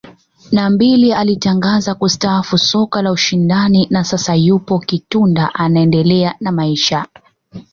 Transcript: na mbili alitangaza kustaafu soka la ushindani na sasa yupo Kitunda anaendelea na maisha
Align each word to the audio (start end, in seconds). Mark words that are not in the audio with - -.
na 0.51 0.69
mbili 0.69 1.13
alitangaza 1.13 1.95
kustaafu 1.95 2.57
soka 2.57 3.01
la 3.01 3.11
ushindani 3.11 3.87
na 3.89 4.03
sasa 4.03 4.35
yupo 4.35 4.79
Kitunda 4.79 5.55
anaendelea 5.55 6.35
na 6.39 6.51
maisha 6.51 7.05